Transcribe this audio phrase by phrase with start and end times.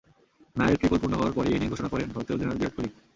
[0.55, 2.89] নায়ারের triple পূর্ণ হওয়ার পরই ইনিংস ঘোষণা করেন ভারতের অধিনায়ক বিরাট কোহলি।